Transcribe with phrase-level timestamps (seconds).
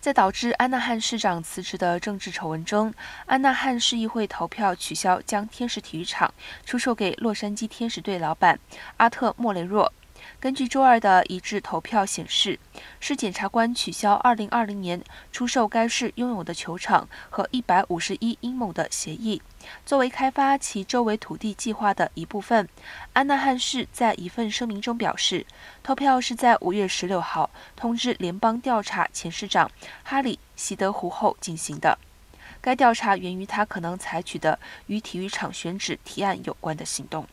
[0.00, 2.94] 在导致安纳汉市长辞职的政治丑闻中，
[3.26, 6.32] 安纳汉市议会投票取消将天使体育场
[6.64, 8.58] 出售给洛杉矶天使队老板
[8.96, 9.92] 阿特莫雷若。
[10.38, 12.58] 根据周二的一致投票显示，
[13.00, 19.42] 市检察官取消2020年出售该市拥有的球场和151英亩的协议，
[19.84, 22.68] 作为开发其周围土地计划的一部分。
[23.12, 25.44] 安纳汉市在一份声明中表示，
[25.82, 29.70] 投票是在5月16号通知联邦调查前市长
[30.02, 31.98] 哈里·席德湖后进行的。
[32.62, 37.26] 该调查源于他可能采取的与体育场选址提案有关的行动。